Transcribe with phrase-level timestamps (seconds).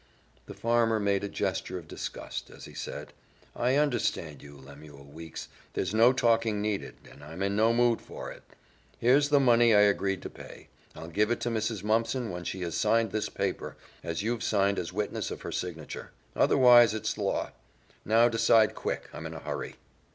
[0.47, 3.13] The farmer made a gesture of disgust as he said,
[3.55, 5.47] "I understand you, Lemuel Weeks.
[5.75, 8.41] There's no talking needed and I'm in no mood for it.
[8.97, 10.69] Here's the money I agreed to pay.
[10.95, 11.83] I'll give it to Mrs.
[11.83, 16.09] Mumpson when she has signed this paper, and you've signed as witness of her signature.
[16.35, 17.51] Otherwise, it's law.
[18.03, 19.75] Now decide quick, I'm in a hurry."